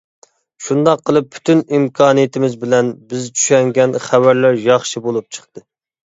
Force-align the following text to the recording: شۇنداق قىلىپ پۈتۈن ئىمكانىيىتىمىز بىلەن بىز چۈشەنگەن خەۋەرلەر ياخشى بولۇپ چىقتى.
شۇنداق 0.67 1.01
قىلىپ 1.07 1.25
پۈتۈن 1.33 1.59
ئىمكانىيىتىمىز 1.77 2.55
بىلەن 2.63 2.89
بىز 3.11 3.27
چۈشەنگەن 3.41 3.93
خەۋەرلەر 4.07 4.57
ياخشى 4.69 5.05
بولۇپ 5.09 5.29
چىقتى. 5.39 5.63